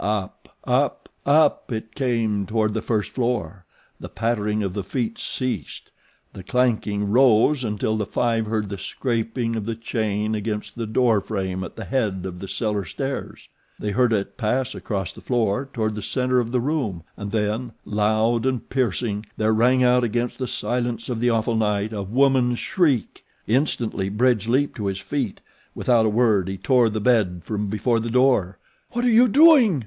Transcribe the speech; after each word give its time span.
Up, 0.03 0.49
up, 0.63 1.09
up 1.27 1.71
it 1.71 1.93
came 1.93 2.47
toward 2.47 2.73
the 2.73 2.81
first 2.81 3.11
floor. 3.11 3.65
The 3.99 4.09
pattering 4.09 4.63
of 4.63 4.73
the 4.73 4.83
feet 4.83 5.19
ceased. 5.19 5.91
The 6.33 6.41
clanking 6.41 7.11
rose 7.11 7.63
until 7.63 7.95
the 7.95 8.07
five 8.07 8.47
heard 8.47 8.69
the 8.69 8.79
scraping 8.79 9.55
of 9.55 9.65
the 9.67 9.75
chain 9.75 10.33
against 10.33 10.75
the 10.75 10.87
door 10.87 11.21
frame 11.21 11.63
at 11.63 11.75
the 11.75 11.85
head 11.85 12.25
of 12.25 12.39
the 12.39 12.47
cellar 12.47 12.83
stairs. 12.83 13.47
They 13.77 13.91
heard 13.91 14.11
it 14.11 14.37
pass 14.37 14.73
across 14.73 15.11
the 15.13 15.21
floor 15.21 15.69
toward 15.71 15.93
the 15.93 16.01
center 16.01 16.39
of 16.39 16.51
the 16.51 16.59
room 16.59 17.03
and 17.15 17.29
then, 17.29 17.73
loud 17.85 18.47
and 18.47 18.67
piercing, 18.69 19.27
there 19.37 19.53
rang 19.53 19.83
out 19.83 20.03
against 20.03 20.39
the 20.39 20.47
silence 20.47 21.09
of 21.09 21.19
the 21.19 21.29
awful 21.29 21.55
night 21.55 21.93
a 21.93 22.01
woman's 22.01 22.57
shriek. 22.57 23.23
Instantly 23.45 24.09
Bridge 24.09 24.47
leaped 24.47 24.77
to 24.77 24.87
his 24.87 24.99
feet. 24.99 25.41
Without 25.75 26.07
a 26.07 26.09
word 26.09 26.47
he 26.47 26.57
tore 26.57 26.89
the 26.89 26.99
bed 26.99 27.41
from 27.43 27.67
before 27.67 27.99
the 27.99 28.09
door. 28.09 28.57
"What 28.93 29.05
are 29.05 29.07
you 29.07 29.27
doing?" 29.27 29.79